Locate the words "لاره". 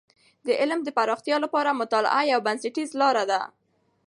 3.01-3.23